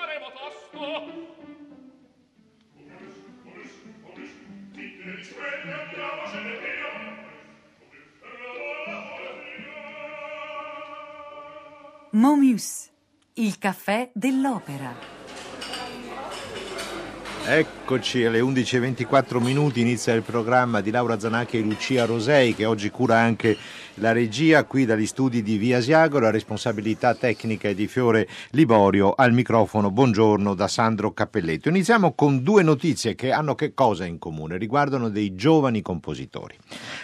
[0.00, 1.28] saremo tosto
[12.12, 12.90] Momus,
[13.34, 14.92] il caffè dell'opera.
[17.46, 22.90] Eccoci alle 11.24 minuti, inizia il programma di Laura Zanacchi e Lucia Rosei che oggi
[22.90, 23.56] cura anche
[23.94, 29.12] la regia qui dagli studi di Via Asiago, la responsabilità tecnica è di Fiore Liborio
[29.14, 29.90] al microfono.
[29.90, 31.68] Buongiorno da Sandro Cappelletto.
[31.68, 34.56] Iniziamo con due notizie che hanno che cosa in comune?
[34.56, 36.56] Riguardano dei giovani compositori.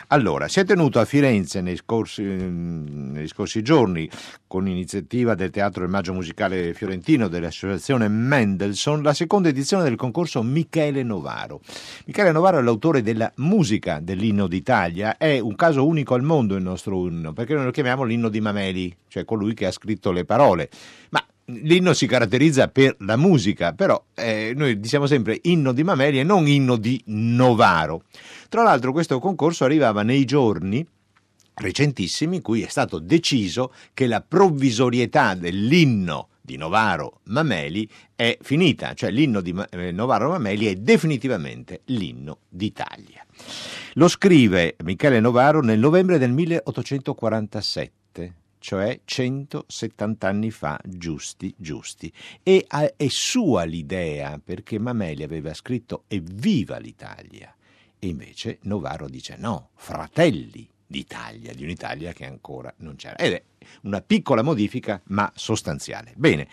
[0.09, 4.09] Allora, si è tenuto a Firenze nei scorsi, nei scorsi giorni
[4.47, 10.43] con iniziativa del Teatro del Maggio Musicale Fiorentino dell'Associazione Mendelssohn la seconda edizione del concorso
[10.43, 11.61] Michele Novaro.
[12.07, 16.63] Michele Novaro è l'autore della musica dell'inno d'Italia, è un caso unico al mondo il
[16.63, 20.13] nostro nostro inno, perché noi lo chiamiamo l'inno di Mameli, cioè colui che ha scritto
[20.13, 20.69] le parole.
[21.11, 26.21] Ma l'inno si caratterizza per la musica, però eh, noi diciamo sempre inno di Mameli
[26.21, 28.03] e non inno di Novaro.
[28.49, 30.87] Tra l'altro questo concorso arrivava nei giorni
[31.55, 38.95] recentissimi in cui è stato deciso che la provvisorietà dell'inno di Novaro Mameli è finita,
[38.95, 43.25] cioè l'inno di eh, Novaro Mameli è definitivamente l'inno d'Italia.
[43.99, 52.13] Lo scrive Michele Novaro nel novembre del 1847 cioè 170 anni fa, giusti, giusti.
[52.43, 57.55] E è sua l'idea, perché Mameli aveva scritto Evviva l'Italia.
[57.99, 63.17] E invece Novaro dice no, fratelli d'Italia, di un'Italia che ancora non c'era.
[63.17, 63.43] Ed è
[63.83, 66.13] una piccola modifica ma sostanziale.
[66.17, 66.49] Bene,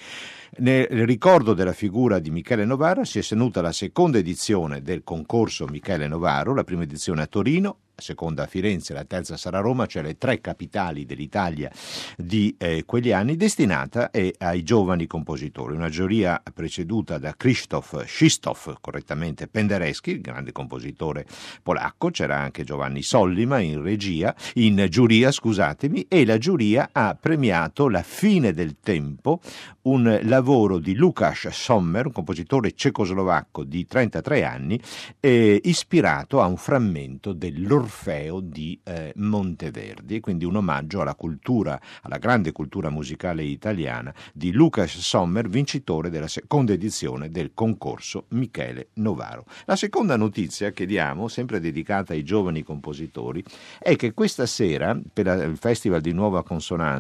[0.57, 5.65] nel ricordo della figura di Michele Novaro si è tenuta la seconda edizione del concorso
[5.65, 9.87] Michele Novaro, la prima edizione a Torino, la seconda a Firenze, la terza sarà Roma,
[9.87, 11.71] cioè le tre capitali dell'Italia
[12.15, 15.75] di eh, quegli anni, destinata eh, ai giovani compositori.
[15.75, 21.25] Una giuria preceduta da Krzysztof Schistoff, correttamente Penderecki, il grande compositore
[21.63, 27.89] polacco, c'era anche Giovanni Sollima in regia, in giuria, scusatemi, e la giuria ha premiato
[27.89, 29.39] La fine del tempo,
[29.83, 34.81] un lavoro di Lukács Sommer, un compositore cecoslovacco di 33 anni,
[35.19, 41.79] eh, ispirato a un frammento dell'orchestra l'Orfeo di eh, Monteverdi, quindi un omaggio alla cultura,
[42.03, 48.89] alla grande cultura musicale italiana di Lucas Sommer, vincitore della seconda edizione del concorso Michele
[48.93, 49.45] Novaro.
[49.65, 53.43] La seconda notizia che diamo, sempre dedicata ai giovani compositori,
[53.79, 56.92] è che questa sera, per il Festival di Nuova Consonanza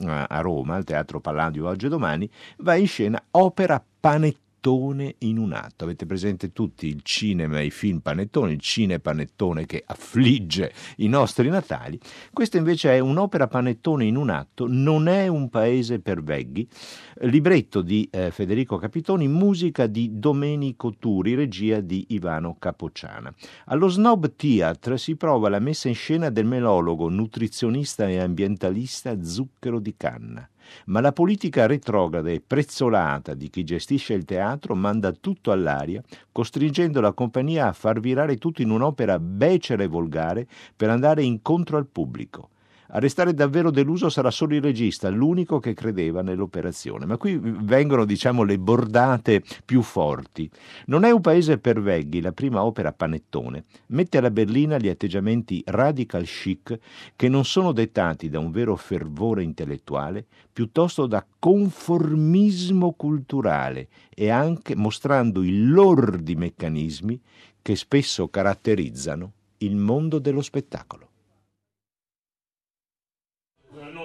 [0.00, 5.14] eh, a Roma, al Teatro Palladio oggi e domani, va in scena Opera Panettone panettone
[5.18, 5.84] in un atto.
[5.84, 11.08] Avete presente tutti il cinema e i film panettone, il cine panettone che affligge i
[11.08, 11.98] nostri natali.
[12.32, 16.68] Questa invece è un'opera panettone in un atto, non è un paese per veghi.
[17.22, 23.32] Libretto di eh, Federico Capitoni, musica di Domenico Turi, regia di Ivano Capocciana.
[23.66, 29.78] Allo Snob Theatre si prova la messa in scena del melologo, nutrizionista e ambientalista Zucchero
[29.78, 30.48] di Canna
[30.86, 36.02] ma la politica retrograda e prezzolata di chi gestisce il teatro manda tutto all'aria,
[36.32, 40.46] costringendo la compagnia a far virare tutto in un'opera becera e volgare
[40.76, 42.50] per andare incontro al pubblico.
[42.90, 47.04] A restare davvero deluso sarà solo il regista, l'unico che credeva nell'operazione.
[47.04, 50.50] Ma qui vengono, diciamo, le bordate più forti.
[50.86, 53.64] Non è un paese per veghi, la prima opera panettone.
[53.88, 56.78] Mette alla berlina gli atteggiamenti radical chic
[57.14, 64.74] che non sono dettati da un vero fervore intellettuale, piuttosto da conformismo culturale e anche
[64.74, 67.20] mostrando i lordi meccanismi
[67.60, 71.07] che spesso caratterizzano il mondo dello spettacolo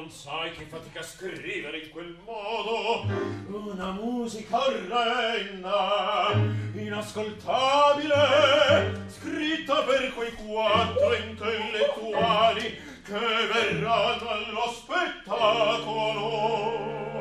[0.03, 3.05] non sai che fatica scrivere in quel modo.
[3.47, 6.33] Una musica orrenda
[6.73, 17.12] inascoltabile scritta per quei quattro intellettuali che verranno allo spettacolo.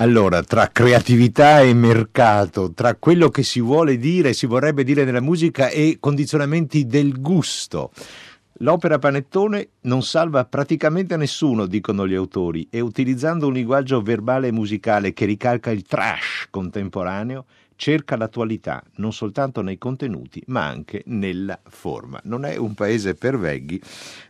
[0.00, 5.20] Allora, tra creatività e mercato, tra quello che si vuole dire, si vorrebbe dire nella
[5.20, 7.90] musica e condizionamenti del gusto.
[8.58, 14.52] L'opera Panettone non salva praticamente nessuno, dicono gli autori, e utilizzando un linguaggio verbale e
[14.52, 17.46] musicale che ricalca il trash contemporaneo,
[17.78, 22.20] cerca l'attualità non soltanto nei contenuti ma anche nella forma.
[22.24, 23.80] Non è un paese per veghi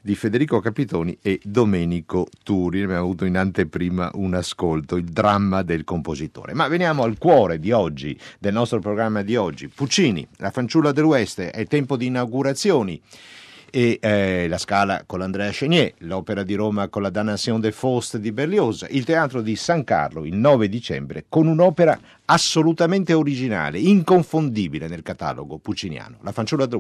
[0.03, 2.83] di Federico Capitoni e Domenico Turi.
[2.83, 6.53] Abbiamo avuto in anteprima un ascolto, il dramma del compositore.
[6.53, 9.69] Ma veniamo al cuore di oggi, del nostro programma di oggi.
[9.69, 13.01] Puccini, la fanciulla dell'Ouest, è tempo di inaugurazioni
[13.71, 18.17] e eh, la Scala con l'Andrea Chenier, l'Opera di Roma con la Damnation de Faust
[18.17, 24.89] di Berlioz, il Teatro di San Carlo il 9 dicembre con un'opera assolutamente originale, inconfondibile
[24.89, 26.79] nel catalogo pucciniano, La fanciulla del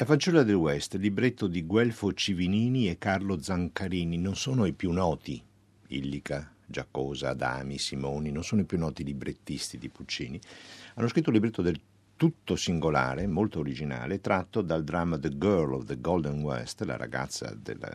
[0.00, 4.92] La fanciulla del West, libretto di Guelfo Civinini e Carlo Zancarini, non sono i più
[4.92, 5.42] noti,
[5.88, 10.40] Illica, Giacosa, Adami, Simoni, non sono i più noti librettisti di Puccini.
[10.94, 11.80] Hanno scritto un libretto del
[12.14, 17.52] tutto singolare, molto originale, tratto dal dramma The Girl of the Golden West, la ragazza
[17.60, 17.90] della,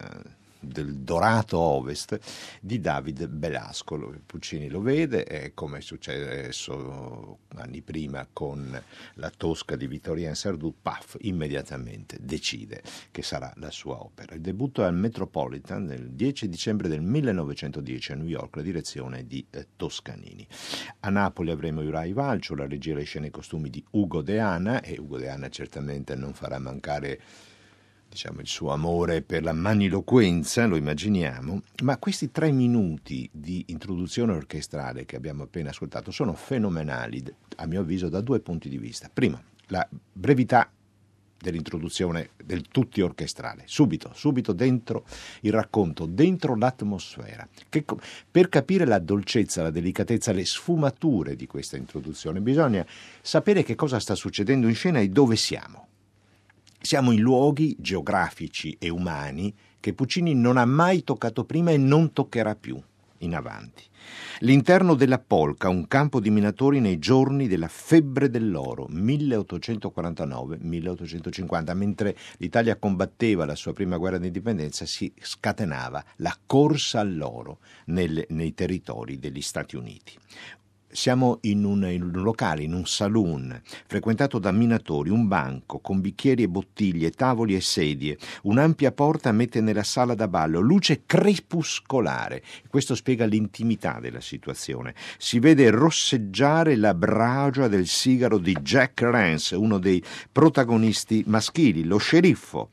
[0.63, 2.20] del dorato ovest
[2.62, 4.22] di David Belasco.
[4.25, 8.82] Puccini lo vede, è come è successo anni prima con
[9.15, 14.36] la Tosca di Vittorien Sardou, paf, immediatamente decide che sarà la sua opera.
[14.36, 19.27] Il debutto è al Metropolitan nel 10 dicembre del 1910 a New York, la direzione
[19.27, 20.48] di eh, Toscanini.
[21.01, 24.39] A Napoli avremo Urai Valcio, la regia e le scene e costumi di Ugo De
[24.39, 27.20] Anna e Ugo De Anna certamente non farà mancare
[28.13, 34.34] diciamo, il suo amore per la maniloquenza, lo immaginiamo, ma questi tre minuti di introduzione
[34.34, 37.24] orchestrale che abbiamo appena ascoltato sono fenomenali,
[37.55, 39.10] a mio avviso, da due punti di vista.
[39.12, 40.70] Primo, la brevità
[41.39, 45.05] dell'introduzione del tutti orchestrale, subito, subito dentro
[45.41, 47.48] il racconto, dentro l'atmosfera.
[47.67, 47.84] Che,
[48.29, 52.86] per capire la dolcezza, la delicatezza, le sfumature di questa introduzione bisogna
[53.22, 55.88] sapere che cosa sta succedendo in scena e dove siamo.
[56.85, 62.11] Siamo in luoghi geografici e umani che Puccini non ha mai toccato prima e non
[62.11, 62.77] toccherà più
[63.19, 63.83] in avanti.
[64.39, 72.75] L'interno della polca, un campo di minatori nei giorni della febbre dell'oro, 1849-1850, mentre l'Italia
[72.75, 79.41] combatteva la sua prima guerra d'indipendenza, si scatenava la corsa all'oro nel, nei territori degli
[79.41, 80.17] Stati Uniti.
[80.93, 86.00] Siamo in un, in un, locale, in un saloon, frequentato da minatori, un banco con
[86.01, 92.43] bicchieri e bottiglie, tavoli e sedie, un'ampia porta mette nella sala da ballo, luce crepuscolare.
[92.69, 94.93] Questo spiega l'intimità della situazione.
[95.17, 101.97] Si vede rosseggiare la bragia del sigaro di Jack Rance, uno dei protagonisti maschili, lo
[101.97, 102.69] sceriffo.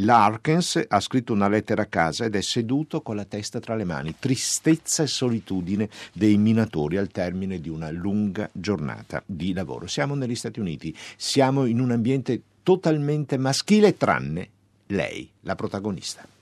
[0.00, 3.84] Larkins ha scritto una lettera a casa ed è seduto con la testa tra le
[3.84, 9.86] mani, tristezza e solitudine dei minatori al termine di una lunga giornata di lavoro.
[9.86, 14.48] Siamo negli Stati Uniti, siamo in un ambiente totalmente maschile tranne
[14.88, 16.35] lei, la protagonista.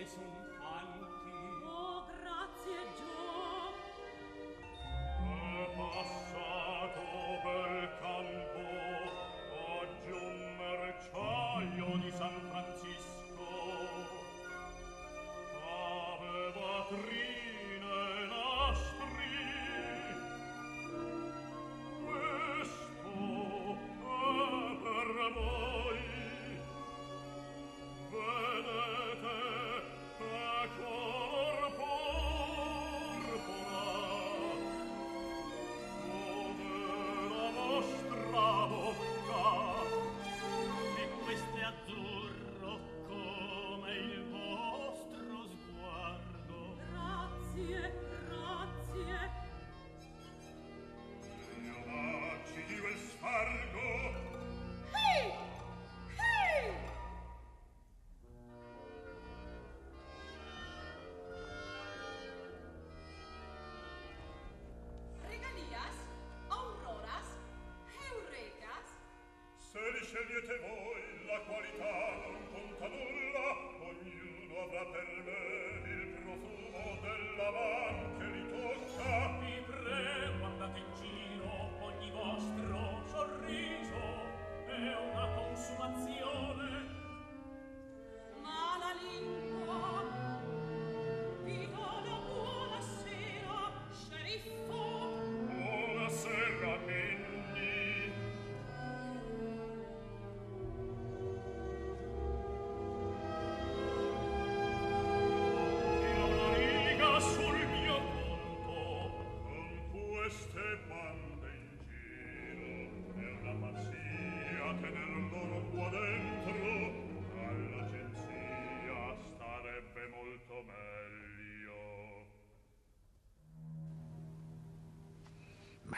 [0.00, 0.49] listen
[70.10, 71.94] scegliete voi la qualità
[72.26, 73.46] non conta nulla
[73.78, 77.50] ognuno avrà per me il profumo della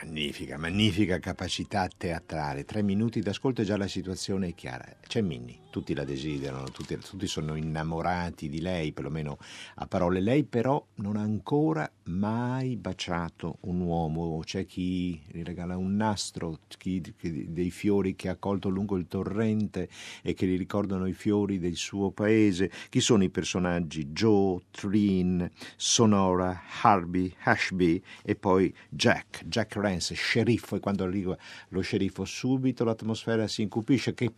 [0.04, 2.64] Magnifica, magnifica capacità teatrale.
[2.64, 4.84] Tre minuti d'ascolto e già la situazione è chiara.
[5.00, 9.38] C'è Minnie, tutti la desiderano, tutti, tutti, sono innamorati di lei, perlomeno
[9.76, 10.20] a parole.
[10.20, 14.42] Lei però non ha ancora mai baciato un uomo.
[14.44, 17.00] C'è chi gli regala un nastro, chi,
[17.48, 19.88] dei fiori che ha colto lungo il torrente
[20.20, 22.70] e che gli ricordano i fiori del suo paese.
[22.90, 24.08] Chi sono i personaggi?
[24.08, 30.76] Joe, Trin, Sonora, Harvey, Ashby e poi Jack, Jack Rance, sceriffo.
[30.76, 31.34] E quando arriva
[31.68, 34.12] lo sceriffo subito l'atmosfera si incupisce.
[34.12, 34.30] Che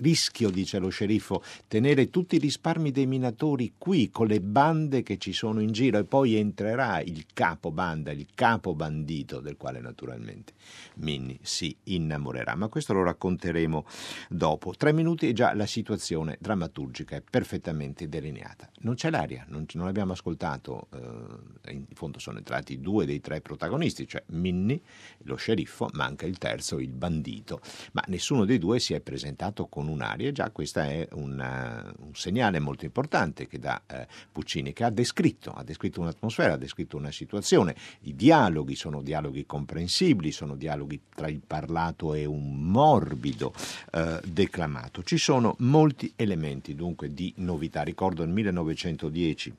[0.00, 5.16] rischio, dice lo sceriffo, tenere tutti i risparmi dei minatori qui con le bande che
[5.16, 9.80] ci sono in giro e poi entrerà il capo banda, il capo bandito del quale
[9.80, 10.52] naturalmente
[10.96, 12.54] Minnie si innamorerà.
[12.54, 13.86] Ma questo lo racconteremo
[14.28, 14.74] dopo.
[14.76, 18.68] Tre minuti e già la situazione drammaturgica è perfettamente delineata.
[18.80, 23.40] Non c'è l'aria, non, non abbiamo ascoltato, eh, in fondo sono entrati due dei tre
[23.40, 24.80] protagonisti, cioè Minnie,
[25.24, 27.60] lo sceriffo, manca il terzo, il bandito,
[27.92, 32.58] ma nessuno dei due si è presentato con un'aria già questo è una, un segnale
[32.58, 37.10] molto importante che dà eh, Puccini, che ha descritto, ha descritto un'atmosfera, ha descritto una
[37.12, 43.52] situazione, i dialoghi sono dialoghi comprensibili, sono dialoghi tra il parlato e un morbido
[43.92, 45.02] eh, declamato.
[45.02, 49.54] Ci sono molti elementi dunque di novità, ricordo nel 1910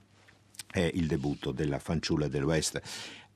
[0.73, 2.43] è il debutto della fanciulla del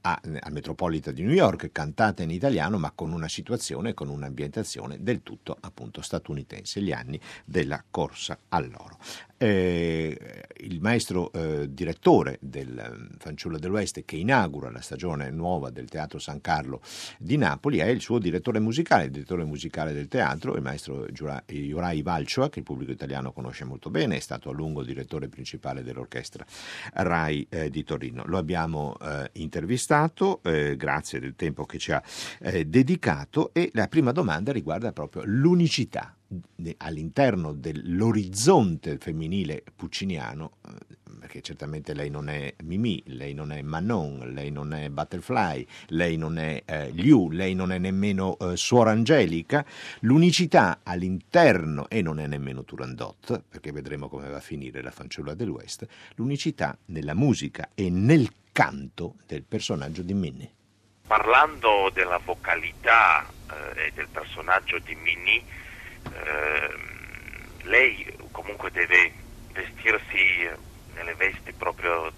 [0.08, 4.98] a, al Metropolitan di New York, cantata in italiano ma con una situazione, con un'ambientazione
[5.02, 8.98] del tutto appunto statunitense, gli anni della corsa all'oro
[9.38, 15.88] eh, il maestro eh, direttore del eh, Fanciullo dell'Oeste che inaugura la stagione nuova del
[15.88, 16.82] Teatro San Carlo
[17.20, 22.02] di Napoli è il suo direttore musicale, il direttore musicale del teatro, il maestro Jurai
[22.02, 26.46] Valcioa, che il pubblico italiano conosce molto bene, è stato a lungo direttore principale dell'orchestra
[26.94, 28.24] RAI eh, di Torino.
[28.26, 32.02] Lo abbiamo eh, intervistato, eh, grazie del tempo che ci ha
[32.66, 36.17] dedicato e la prima domanda riguarda proprio l'unicità
[36.78, 44.32] all'interno dell'orizzonte femminile pucciniano, eh, perché certamente lei non è Mimi, lei non è Manon,
[44.34, 48.92] lei non è Butterfly, lei non è eh, Liu, lei non è nemmeno eh, Suora
[48.92, 49.66] Angelica,
[50.02, 55.34] l'unicità all'interno, e non è nemmeno Turandot, perché vedremo come va a finire la fanciulla
[55.34, 60.52] del West, l'unicità nella musica e nel canto del personaggio di Minnie.
[61.08, 65.44] Parlando della vocalità eh, e del personaggio di Minnie,
[66.14, 66.88] Ehm,
[67.64, 69.12] lei comunque deve
[69.52, 70.50] vestirsi
[70.94, 72.14] nelle vesti proprio eh,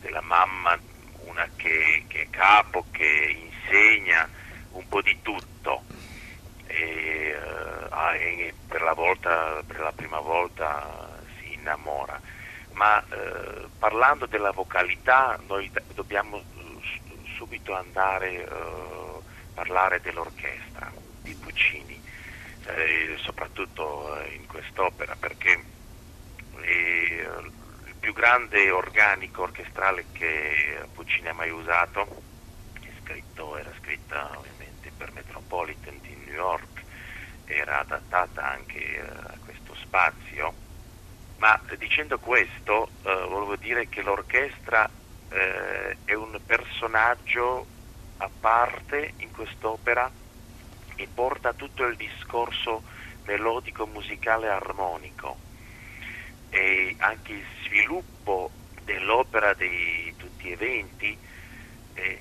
[0.00, 0.78] della mamma,
[1.24, 4.28] una che, che, è capo, che insegna
[4.72, 5.84] un po' di tutto.
[6.66, 12.18] E, uh, e per, la volta, per la prima volta si innamora.
[12.72, 16.42] Ma uh, parlando della vocalità, noi dobbiamo
[17.36, 22.01] subito andare a uh, parlare dell'orchestra di Puccini
[22.66, 25.64] eh, soprattutto eh, in quest'opera, perché
[26.60, 32.30] è il più grande organico orchestrale che Puccini ha mai usato,
[33.02, 36.82] scritto, era scritta ovviamente per Metropolitan di New York,
[37.44, 40.54] era adattata anche eh, a questo spazio,
[41.36, 44.88] ma dicendo questo eh, volevo dire che l'orchestra
[45.28, 47.66] eh, è un personaggio
[48.18, 50.10] a parte in quest'opera
[50.96, 52.82] e porta tutto il discorso
[53.24, 55.38] melodico, musicale, armonico.
[56.50, 58.50] E anche il sviluppo
[58.84, 61.16] dell'opera di tutti gli eventi
[61.94, 62.18] è,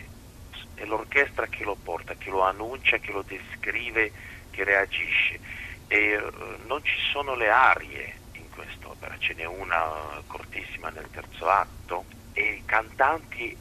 [0.76, 4.12] è l'orchestra che lo porta, che lo annuncia, che lo descrive,
[4.52, 5.40] che reagisce.
[5.88, 11.50] E uh, non ci sono le arie in quest'opera, ce n'è una cortissima nel terzo
[11.50, 13.58] atto e i cantanti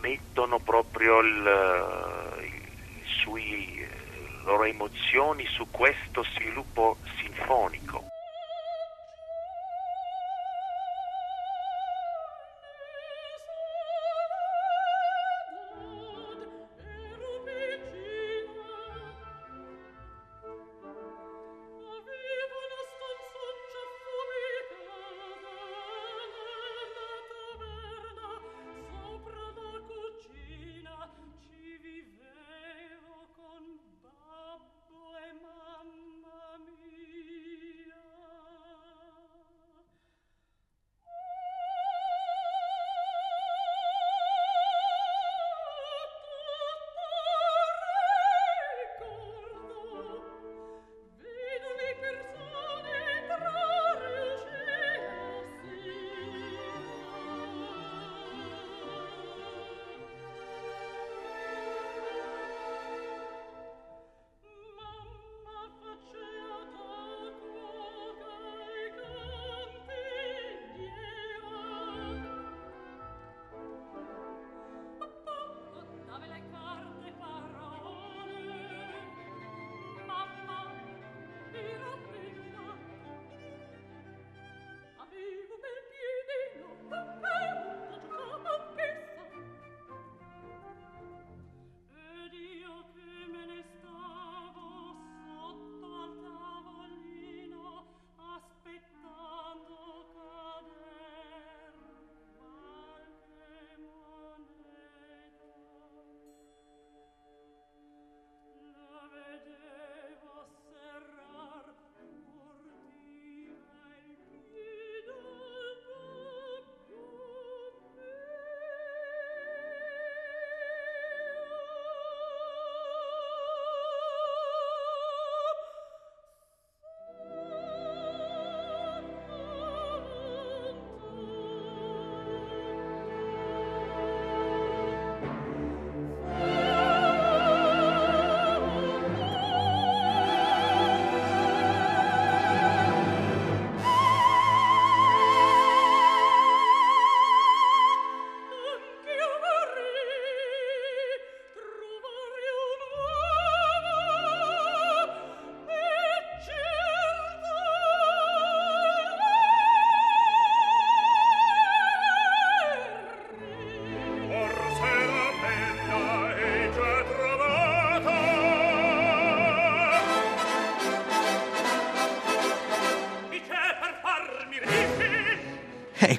[0.00, 2.61] mettono proprio il, il
[3.22, 3.86] sui
[4.44, 8.11] loro emozioni su questo sviluppo sinfonico.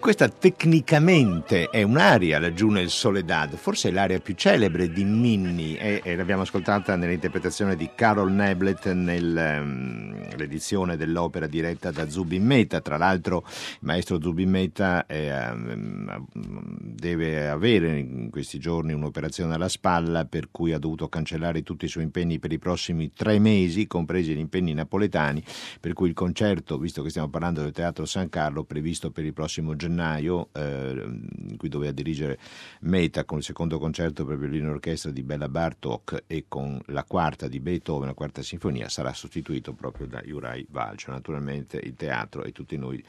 [0.03, 6.01] Questa tecnicamente è un'aria, laggiù nel Soledad, forse è l'aria più celebre di Minnie e,
[6.03, 12.81] e l'abbiamo ascoltata nell'interpretazione di Carol Neblet nell'edizione dell'opera diretta da Zubin Mehta.
[12.81, 15.53] Tra l'altro il maestro Zubin Mehta eh,
[16.33, 21.87] deve avere in questi giorni un'operazione alla spalla per cui ha dovuto cancellare tutti i
[21.87, 25.41] suoi impegni per i prossimi tre mesi, compresi gli impegni napoletani,
[25.79, 29.31] per cui il concerto, visto che stiamo parlando del Teatro San Carlo, previsto per il
[29.31, 31.03] prossimo gennaio, eh,
[31.47, 32.39] in cui doveva dirigere
[32.81, 37.47] Meta con il secondo concerto per violino orchestra di Bella Bartok e con la quarta
[37.47, 41.11] di Beethoven, la quarta sinfonia, sarà sostituito proprio da Juraj Valcio.
[41.11, 43.03] Naturalmente il teatro e tutti noi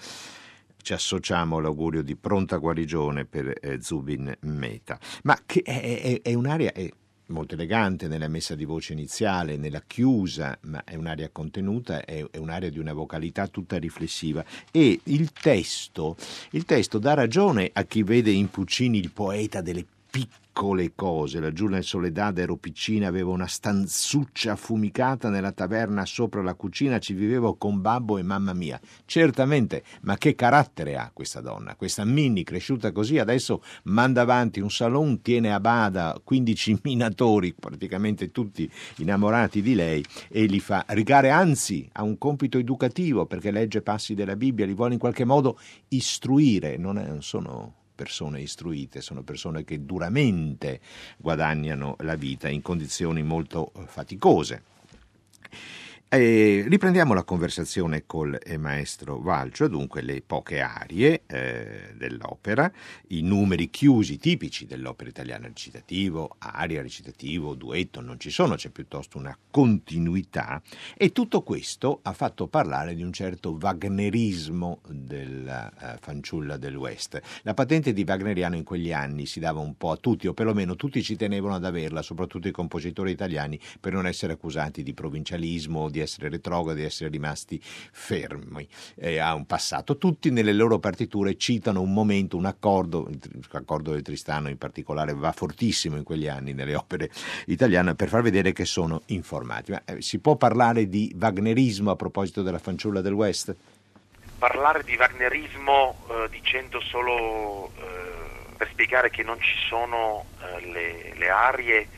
[0.83, 4.99] ci associamo all'augurio di pronta guarigione per eh, Zubin Meta.
[5.23, 6.73] Ma che è, è, è un'area...
[6.73, 6.91] È,
[7.35, 12.39] molto elegante nella messa di voce iniziale, nella chiusa, ma è un'area contenuta, è, è
[12.39, 14.43] un'area di una vocalità tutta riflessiva.
[14.71, 16.17] E il testo,
[16.51, 21.41] il testo dà ragione a chi vede in Puccini il poeta delle piccole cose.
[21.41, 27.15] Laggiù nel Soledad ero piccina, avevo una stanzuccia affumicata nella taverna sopra la cucina, ci
[27.15, 28.81] vivevo con babbo e mamma mia.
[29.07, 31.75] Certamente, ma che carattere ha questa donna?
[31.75, 38.31] Questa Minnie cresciuta così adesso manda avanti un salon, tiene a bada 15 minatori, praticamente
[38.31, 43.83] tutti innamorati di lei, e li fa rigare, anzi ha un compito educativo perché legge
[43.83, 49.65] passi della Bibbia, li vuole in qualche modo istruire, non sono persone istruite, sono persone
[49.65, 50.81] che duramente
[51.17, 54.63] guadagnano la vita in condizioni molto faticose.
[56.15, 62.71] E riprendiamo la conversazione col eh, maestro Valcio, dunque le poche arie eh, dell'opera,
[63.09, 69.19] i numeri chiusi tipici dell'opera italiana, recitativo, aria, recitativo, duetto, non ci sono, c'è piuttosto
[69.19, 70.63] una continuità
[70.97, 77.21] e tutto questo ha fatto parlare di un certo wagnerismo della uh, fanciulla del West.
[77.43, 80.77] La patente di wagneriano in quegli anni si dava un po' a tutti, o perlomeno
[80.77, 85.91] tutti ci tenevano ad averla, soprattutto i compositori italiani, per non essere accusati di provincialismo,
[85.91, 89.99] di essere retrogradi, di essere rimasti fermi eh, a un passato.
[89.99, 93.11] Tutti nelle loro partiture citano un momento, un accordo,
[93.51, 97.11] l'accordo del Tristano in particolare va fortissimo in quegli anni nelle opere
[97.47, 99.73] italiane per far vedere che sono informati.
[99.73, 103.55] Ma eh, si può parlare di wagnerismo a proposito della fanciulla del West?
[104.39, 111.15] Parlare di wagnerismo eh, dicendo solo eh, per spiegare che non ci sono eh, le,
[111.17, 111.89] le arie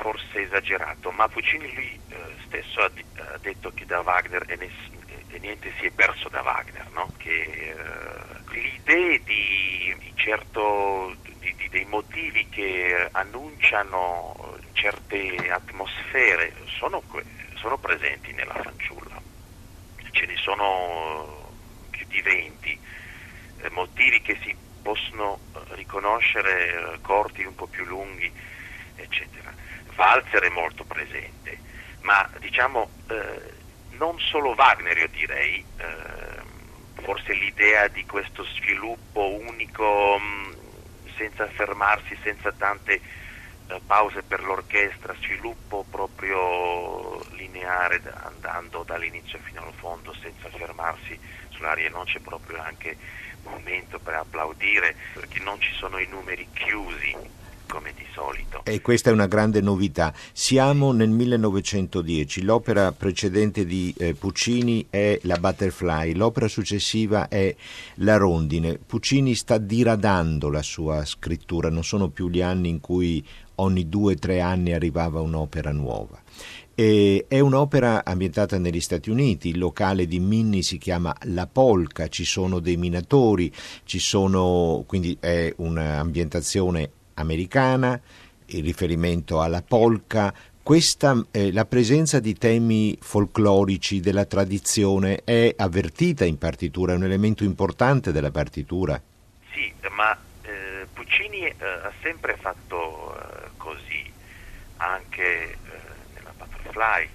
[0.00, 4.70] forse esagerato, ma Puccini lui eh, stesso ha, ha, detto che da Wagner e,
[5.28, 7.12] e, niente si è perso da Wagner, no?
[7.18, 8.40] che eh,
[8.84, 17.02] le di, di certo, di, di, dei motivi che annunciano certe atmosfere sono,
[17.56, 19.20] sono presenti nella fanciulla,
[20.10, 21.52] ce ne sono
[21.90, 22.80] più di 20
[23.62, 28.30] eh, motivi che si possono eh, riconoscere eh, corti un po' più lunghi,
[28.96, 29.52] eccetera.
[29.96, 31.58] Walzer è molto presente,
[32.02, 33.58] ma diciamo eh,
[33.90, 40.20] non solo Wagner io direi, eh, forse l'idea di questo sviluppo unico
[41.16, 43.00] senza fermarsi, senza tante
[43.66, 51.18] eh, pause per l'orchestra, sviluppo proprio lineare andando dall'inizio fino al fondo senza fermarsi
[51.50, 52.96] sull'aria, non c'è proprio anche
[53.42, 57.16] momento per applaudire perché non ci sono i numeri chiusi
[57.70, 58.62] come di solito.
[58.64, 60.12] E questa è una grande novità.
[60.32, 67.54] Siamo nel 1910, l'opera precedente di eh, Puccini è la Butterfly, l'opera successiva è
[67.96, 68.78] La Rondine.
[68.84, 73.24] Puccini sta diradando la sua scrittura, non sono più gli anni in cui
[73.56, 76.20] ogni due o tre anni arrivava un'opera nuova.
[76.74, 82.08] E è un'opera ambientata negli Stati Uniti, il locale di Minnie si chiama La Polca,
[82.08, 83.52] ci sono dei minatori,
[83.84, 88.00] ci sono, quindi è un'ambientazione americana,
[88.46, 96.24] il riferimento alla polka, questa, eh, la presenza di temi folclorici della tradizione è avvertita
[96.24, 99.00] in partitura, è un elemento importante della partitura.
[99.52, 104.10] Sì, ma eh, Puccini eh, ha sempre fatto eh, così,
[104.76, 105.56] anche eh,
[106.14, 107.08] nella Butterfly,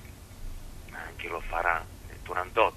[0.91, 2.73] anche lo farà nel Turandot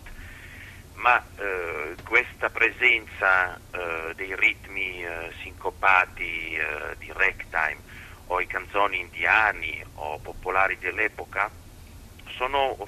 [0.99, 7.79] ma eh, questa presenza eh, dei ritmi eh, sincopati eh, di ragtime
[8.27, 11.51] o i canzoni indiani o popolari dell'epoca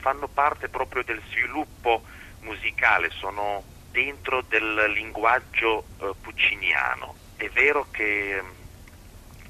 [0.01, 2.03] fanno parte proprio del sviluppo
[2.41, 7.15] musicale, sono dentro del linguaggio eh, pucciniano.
[7.37, 8.43] È vero che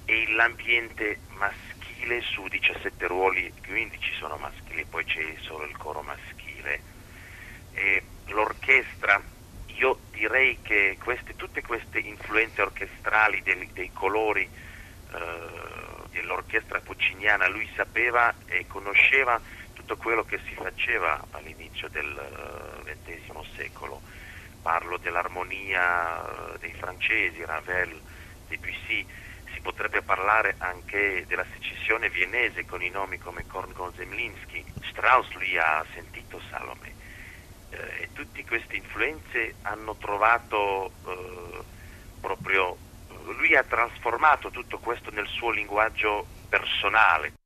[0.04, 6.82] è l'ambiente maschile su 17 ruoli, 15 sono maschili, poi c'è solo il coro maschile.
[7.72, 9.20] E l'orchestra,
[9.66, 17.68] io direi che queste, tutte queste influenze orchestrali dei, dei colori eh, dell'orchestra pucciniana lui
[17.74, 19.40] sapeva e conosceva
[19.72, 24.00] tutto quello che si faceva all'inizio del XX secolo.
[24.62, 27.98] Parlo dell'armonia dei francesi, Ravel,
[28.48, 29.06] Debussy,
[29.54, 34.62] si potrebbe parlare anche della secessione viennese con i nomi come Korngold Zemlinsky.
[34.90, 36.89] Strauss lui ha sentito Salome eh,
[37.70, 41.62] e tutte queste influenze hanno trovato eh,
[42.20, 42.76] proprio
[43.24, 47.39] lui ha trasformato tutto questo nel suo linguaggio personale.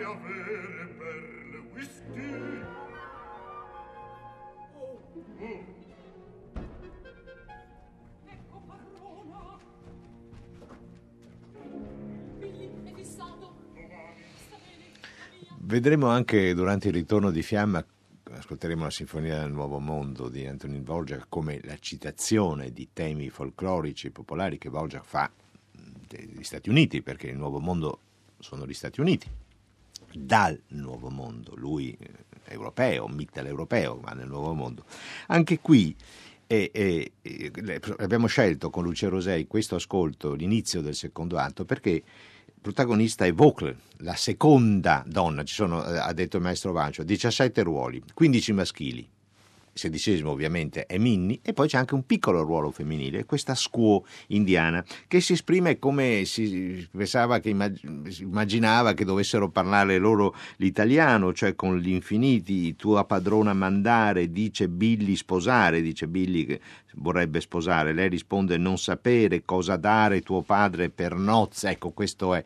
[0.00, 2.62] Sposare avere perle whisky.
[4.74, 5.00] Oh.
[8.26, 9.58] ecco padrona.
[12.38, 13.54] Billy è fissato.
[14.46, 14.88] Sta bene
[15.58, 17.84] Vedremo anche durante il ritorno di Fiamma,
[18.30, 24.10] ascolteremo la Sinfonia del Nuovo Mondo di Antonin Dvorak, come la citazione di temi folclorici
[24.10, 25.30] popolari che Dvorak fa
[25.72, 28.00] degli Stati Uniti, perché il Nuovo Mondo
[28.38, 29.28] sono gli Stati Uniti,
[30.12, 31.96] dal Nuovo Mondo, lui
[32.44, 34.84] è europeo, mitteleuropeo, ma nel Nuovo Mondo.
[35.28, 35.94] Anche qui
[36.46, 41.90] e, e- e- abbiamo scelto con Lucia Rosei questo ascolto, l'inizio del secondo atto, perché
[41.90, 42.02] il
[42.60, 47.62] protagonista è Vaucler, la seconda donna, ci sono, eh, ha detto il maestro Vancio, 17
[47.62, 49.08] ruoli, 15 maschili,
[49.72, 54.84] sedicesimo ovviamente è Minnie e poi c'è anche un piccolo ruolo femminile, questa squaw indiana
[55.06, 61.78] che si esprime come si pensava che immaginava che dovessero parlare loro l'italiano, cioè con
[61.78, 66.60] gli infiniti, tua padrona mandare, dice Billy sposare, dice Billy che
[66.94, 72.44] vorrebbe sposare, lei risponde non sapere cosa dare tuo padre per nozze, ecco questo è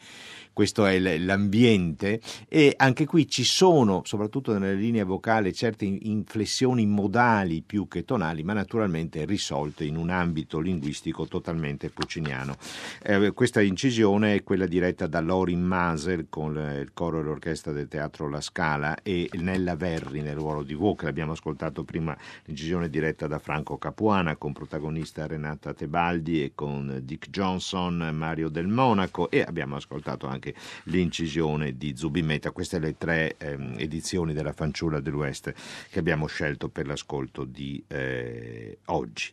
[0.54, 6.86] questo è l'ambiente e anche qui ci sono, soprattutto nelle linee vocali, certe in- inflessioni
[6.86, 12.56] modali più che tonali, ma naturalmente risolte in un ambito linguistico totalmente pucciniano.
[13.02, 17.88] Eh, questa incisione è quella diretta da Lorin Maser con il coro e l'orchestra del
[17.88, 21.08] Teatro La Scala e Nella Verri nel ruolo di voce.
[21.08, 27.30] Abbiamo ascoltato prima l'incisione diretta da Franco Capuana con protagonista Renata Tebaldi e con Dick
[27.30, 30.43] Johnson, Mario Del Monaco e abbiamo ascoltato anche
[30.84, 32.50] l'incisione di Zubimeta.
[32.50, 35.54] Queste le tre ehm, edizioni della Fanciulla dell'Ouest
[35.90, 39.30] che abbiamo scelto per l'ascolto di eh, oggi.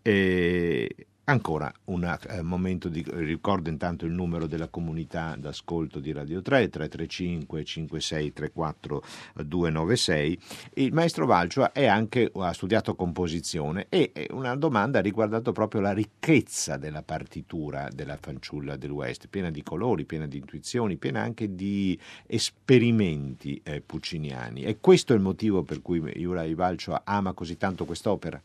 [0.00, 6.40] E ancora un eh, momento di ricordo intanto il numero della comunità d'ascolto di Radio
[6.40, 9.02] 3 335 5634
[9.44, 10.38] 296
[10.74, 15.82] il maestro Valcio è anche, ha studiato composizione e eh, una domanda ha riguardato proprio
[15.82, 21.20] la ricchezza della partitura della fanciulla del West piena di colori, piena di intuizioni piena
[21.20, 24.64] anche di esperimenti eh, pucciniani.
[24.64, 28.40] E questo è il motivo per cui Iura Valcio ama così tanto quest'opera?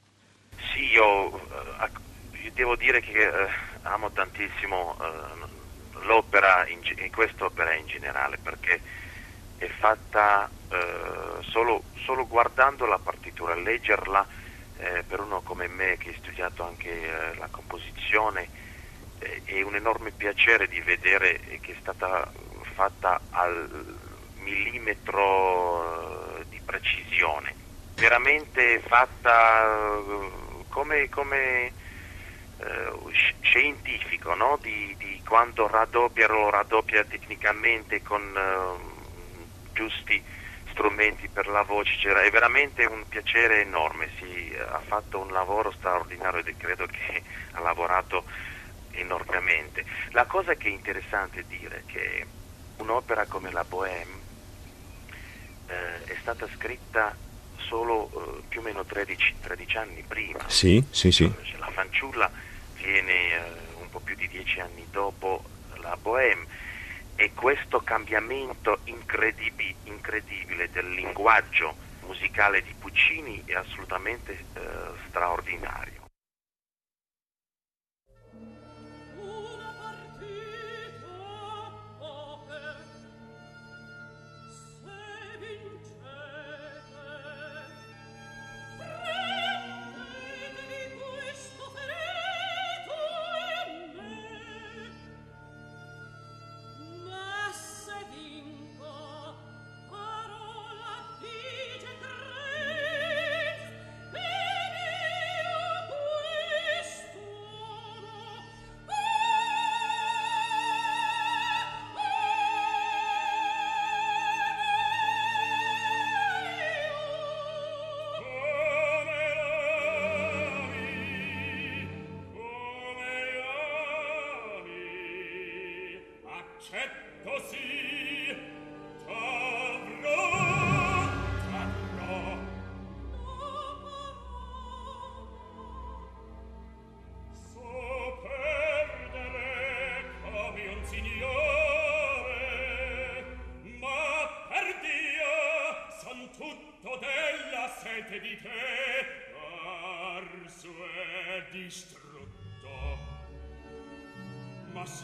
[0.72, 1.53] Sì, eh, io
[2.54, 3.50] devo dire che eh,
[3.84, 8.82] amo tantissimo eh, l'opera, in, quest'opera in generale, perché
[9.58, 14.26] è fatta eh, solo, solo guardando la partitura, leggerla
[14.78, 18.50] eh, per uno come me che ha studiato anche eh, la composizione
[19.46, 22.30] è un enorme piacere di vedere che è stata
[22.76, 23.98] fatta al
[24.40, 27.56] millimetro di precisione,
[27.96, 29.98] veramente fatta
[30.68, 31.72] come, come
[33.42, 34.58] scientifico, no?
[34.62, 40.22] di, di, quando raddoppia lo raddoppia tecnicamente con uh, giusti
[40.72, 45.72] strumenti per la voce, C'era, è veramente un piacere enorme, si, ha fatto un lavoro
[45.72, 47.22] straordinario e credo che
[47.52, 48.24] ha lavorato
[48.92, 49.86] enormemente.
[50.12, 52.26] La cosa che è interessante dire è che
[52.78, 54.20] un'opera come la Bohème
[55.68, 57.16] eh, è stata scritta
[57.58, 60.40] solo eh, più o meno 13, 13, anni prima.
[60.48, 61.32] Sì, sì, sì.
[61.44, 62.32] Cioè, la fanciulla
[62.84, 63.42] viene eh,
[63.80, 65.44] un po' più di dieci anni dopo
[65.78, 66.46] la Bohème
[67.16, 74.62] e questo cambiamento incredibi, incredibile del linguaggio musicale di Puccini è assolutamente eh,
[75.08, 76.03] straordinario.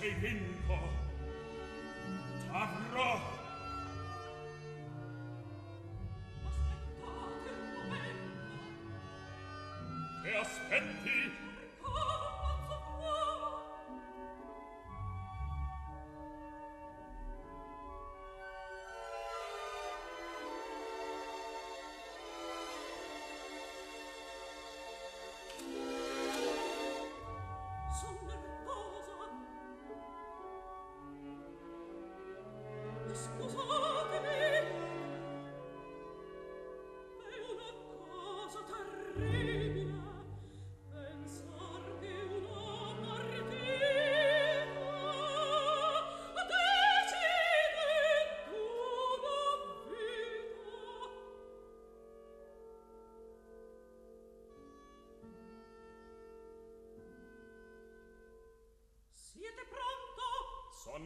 [0.09, 0.77] sei vinto
[2.47, 3.21] t'avrò
[6.47, 8.57] aspettate un momento.
[10.23, 11.48] Che aspetti?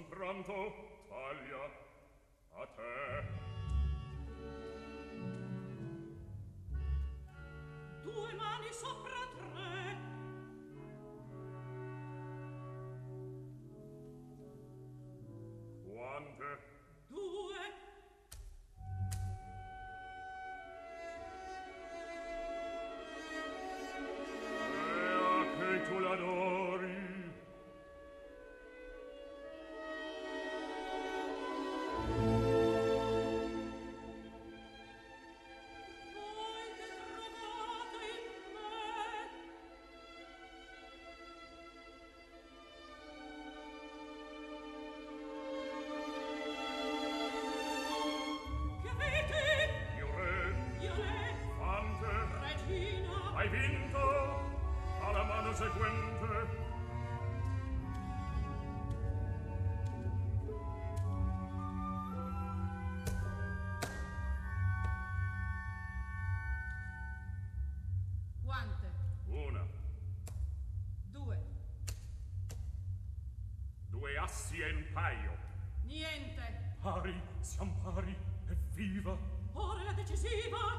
[0.10, 0.74] pronto
[74.24, 75.38] assi e un paio.
[75.84, 76.76] Niente.
[76.82, 78.16] Pari, siamo pari,
[78.50, 79.18] evviva.
[79.54, 80.73] Ora la decisiva.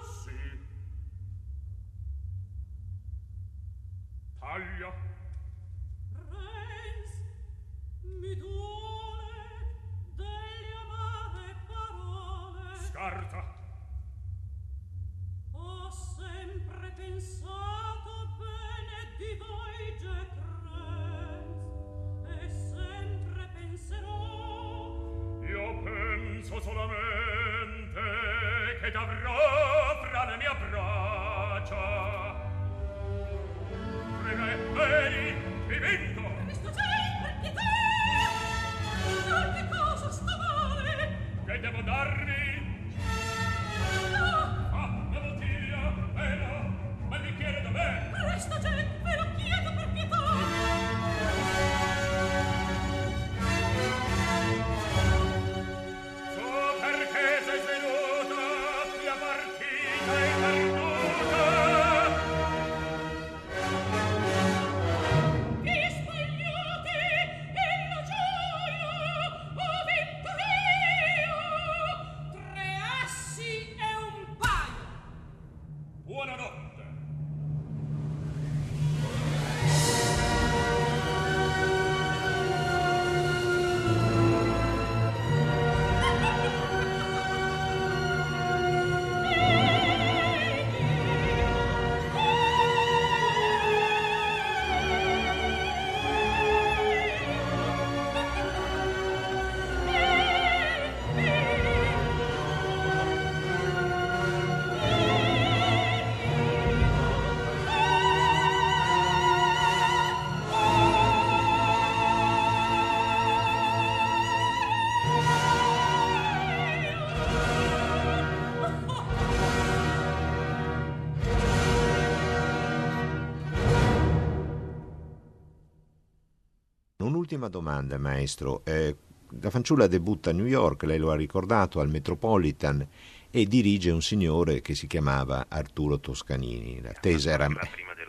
[127.25, 128.61] Un'ultima domanda, maestro.
[128.67, 128.95] Eh,
[129.41, 132.87] la fanciulla debutta a New York, lei lo ha ricordato, al Metropolitan
[133.31, 136.83] e dirige un signore che si chiamava Arturo Toscanini.
[136.83, 137.49] La tesa era...
[137.49, 138.04] La prima Bohème.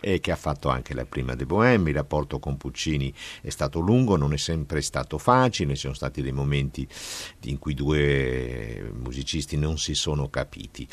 [0.00, 1.90] E che ha fatto anche la prima de Bohème.
[1.90, 6.22] Il rapporto con Puccini è stato lungo, non è sempre stato facile, ci sono stati
[6.22, 6.86] dei momenti
[7.42, 10.86] in cui i due musicisti non si sono capiti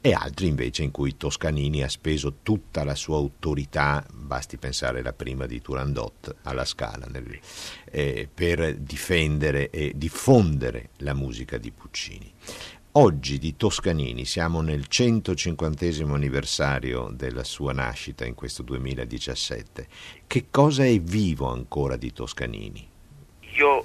[0.00, 5.12] e altri invece in cui Toscanini ha speso tutta la sua autorità, basti pensare alla
[5.12, 7.38] prima di Turandot alla Scala, nel-
[7.90, 12.32] eh, per difendere e diffondere la musica di Puccini.
[12.94, 19.86] Oggi di Toscanini, siamo nel 150 anniversario della sua nascita in questo 2017.
[20.26, 22.90] Che cosa è vivo ancora di Toscanini?
[23.54, 23.84] Io eh,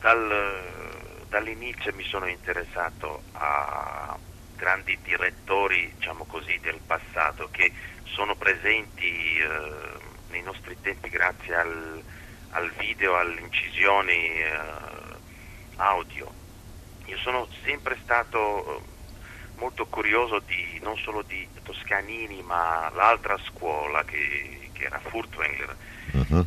[0.00, 4.16] dal- dall'inizio mi sono interessato a
[4.56, 7.70] grandi direttori, diciamo così, del passato che
[8.04, 9.72] sono presenti eh,
[10.30, 12.02] nei nostri tempi grazie al,
[12.52, 14.58] al video, alle incisioni eh,
[15.76, 16.41] audio.
[17.12, 18.82] Io sono sempre stato eh,
[19.56, 25.76] molto curioso di, non solo di Toscanini, ma l'altra scuola che, che era Furtwängler,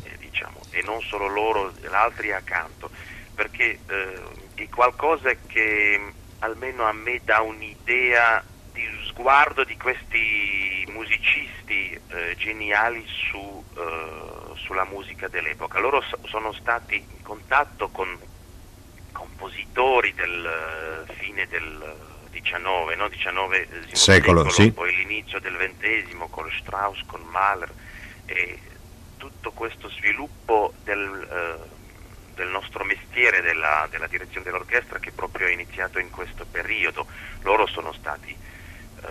[0.02, 2.90] eh, diciamo, e non solo loro, altri accanto,
[3.32, 11.92] perché eh, è qualcosa che almeno a me dà un'idea di sguardo di questi musicisti
[12.08, 15.78] eh, geniali su, eh, sulla musica dell'epoca.
[15.78, 18.18] Loro so- sono stati in contatto con
[19.36, 21.94] compositori del eh, fine del
[22.32, 23.08] XIX, no?
[23.08, 24.72] XIX Secolo, sì.
[24.72, 27.72] poi l'inizio del XX con Strauss, con Mahler
[28.24, 28.58] e
[29.18, 31.68] tutto questo sviluppo del, eh,
[32.34, 37.06] del nostro mestiere della, della direzione dell'orchestra che proprio è iniziato in questo periodo.
[37.42, 39.08] Loro sono stati eh,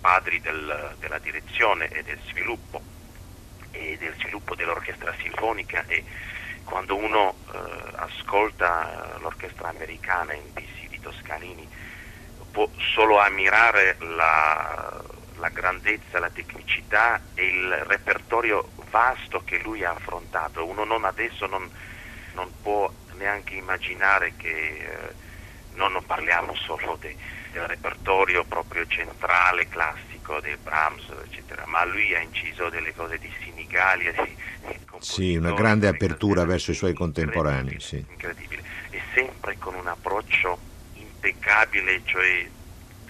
[0.00, 2.82] padri del- della direzione e del sviluppo
[3.70, 6.04] e del sviluppo dell'orchestra sinfonica e
[6.68, 7.58] quando uno eh,
[7.96, 11.66] ascolta eh, l'orchestra americana in DC di Toscanini
[12.50, 15.02] può solo ammirare la,
[15.36, 20.66] la grandezza, la tecnicità e il repertorio vasto che lui ha affrontato.
[20.66, 21.68] Uno non adesso non,
[22.34, 25.14] non può neanche immaginare che eh,
[25.74, 27.16] non non parliamo solo de-
[27.52, 33.30] del repertorio proprio centrale, classico dei Brahms, eccetera, ma lui ha inciso delle cose di
[33.42, 38.06] Sinigalia, di, di Sì, una grande apertura verso i suoi contemporanei, incredibili, sì.
[38.08, 38.62] incredibile.
[38.90, 40.58] E sempre con un approccio
[40.94, 42.50] impeccabile, cioè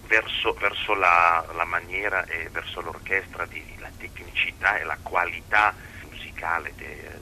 [0.08, 6.74] verso, verso la, la maniera e verso l'orchestra, di, la tecnicità e la qualità musicale
[6.76, 7.17] de-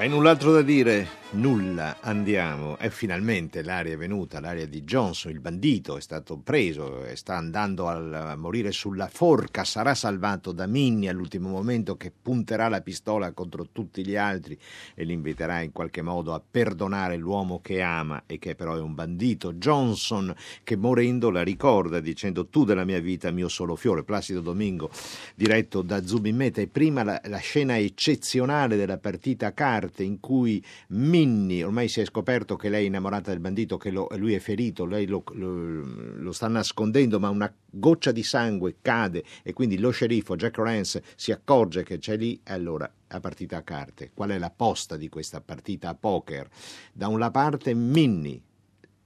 [0.00, 1.19] Hai null'altro da dire?
[1.32, 2.76] Nulla, andiamo.
[2.78, 7.36] E finalmente l'aria è venuta, l'aria di Johnson, il bandito è stato preso, e sta
[7.36, 13.30] andando a morire sulla forca, sarà salvato da Minnie all'ultimo momento che punterà la pistola
[13.30, 14.58] contro tutti gli altri
[14.96, 18.80] e li inviterà in qualche modo a perdonare l'uomo che ama e che però è
[18.80, 19.52] un bandito.
[19.52, 24.90] Johnson che morendo la ricorda dicendo tu della mia vita mio solo fiore, Placido Domingo
[25.36, 30.18] diretto da Zubin Mehta e prima la, la scena eccezionale della partita a carte in
[30.18, 30.60] cui
[31.20, 34.38] Minnie, ormai si è scoperto che lei è innamorata del bandito, che lo- lui è
[34.38, 39.78] ferito, lei lo, lo- lo sta nascondendo, ma una goccia di sangue cade e quindi
[39.78, 44.12] lo sceriffo Jack Rance si accorge che c'è lì e allora la partita a carte.
[44.14, 46.48] Qual è la posta di questa partita a poker?
[46.94, 48.40] Da una parte Minnie,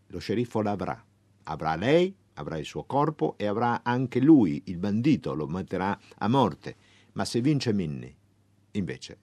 [0.06, 1.04] lo sceriffo l'avrà,
[1.44, 6.28] avrà lei, avrà il suo corpo e avrà anche lui, il bandito, lo metterà a
[6.28, 6.76] morte.
[7.14, 8.14] Ma se vince Minnie,
[8.72, 9.18] invece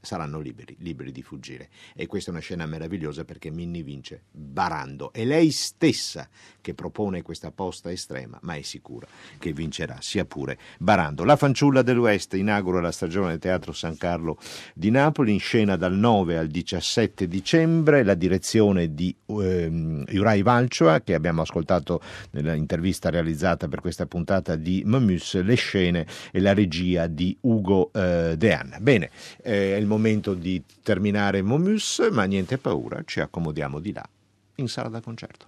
[0.00, 1.68] saranno liberi, liberi di fuggire.
[1.94, 5.12] E questa è una scena meravigliosa perché Minnie vince barando.
[5.12, 6.28] È lei stessa
[6.60, 9.06] che propone questa posta estrema, ma è sicura
[9.38, 11.24] che vincerà, sia pure barando.
[11.24, 14.38] La fanciulla dell'Ouest inaugura la stagione del Teatro San Carlo
[14.74, 21.00] di Napoli, in scena dal 9 al 17 dicembre, la direzione di ehm, Uri Valcioa,
[21.00, 22.00] che abbiamo ascoltato
[22.32, 28.34] nell'intervista realizzata per questa puntata di Momus, le scene e la regia di Ugo eh,
[28.36, 28.76] Dean.
[28.80, 29.10] Bene,
[29.42, 34.08] eh, momento di terminare Momus, ma niente paura, ci accomodiamo di là
[34.56, 35.46] in sala da concerto.